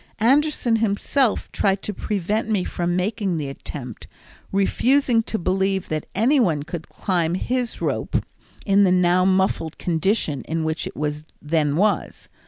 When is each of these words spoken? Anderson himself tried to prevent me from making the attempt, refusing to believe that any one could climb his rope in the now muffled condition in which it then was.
Anderson 0.17 0.77
himself 0.77 1.51
tried 1.51 1.83
to 1.83 1.93
prevent 1.93 2.49
me 2.49 2.63
from 2.63 2.95
making 2.95 3.37
the 3.37 3.47
attempt, 3.47 4.07
refusing 4.51 5.21
to 5.21 5.37
believe 5.37 5.89
that 5.89 6.07
any 6.15 6.39
one 6.39 6.63
could 6.63 6.89
climb 6.89 7.35
his 7.35 7.81
rope 7.83 8.25
in 8.65 8.83
the 8.83 8.91
now 8.91 9.25
muffled 9.25 9.77
condition 9.77 10.41
in 10.45 10.63
which 10.63 10.87
it 10.87 10.93
then 11.39 11.75
was. 11.75 12.29